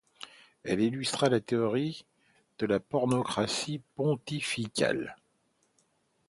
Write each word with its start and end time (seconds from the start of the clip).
Elle 0.63 0.81
illustra 0.81 1.29
la 1.29 1.39
théorie 1.39 2.07
de 2.57 2.65
la 2.65 2.79
pornocratie 2.79 3.83
pontificale. 3.93 5.15